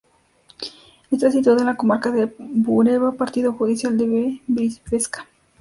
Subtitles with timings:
[1.11, 5.27] Está situada en la comarca de Bureba, partido judicial de Briviesca.